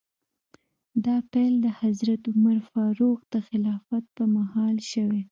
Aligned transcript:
دا 1.05 1.15
پیل 1.31 1.53
د 1.65 1.67
حضرت 1.81 2.21
عمر 2.31 2.57
فاروق 2.71 3.19
د 3.33 3.35
خلافت 3.47 4.03
په 4.15 4.23
مهال 4.35 4.75
شوی. 4.91 5.21